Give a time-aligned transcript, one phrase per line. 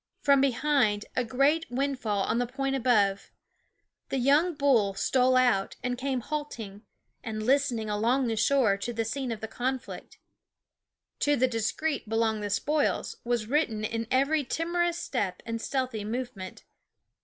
[0.23, 3.29] From behind a great windfall on the point above,
[4.09, 6.81] the first young bull stole out, and came halting
[7.23, 10.17] and listening along the shore to the scene of the conflict."
[11.19, 16.63] To the discreet belong the spoils" was written in every timorous step and stealthy movement.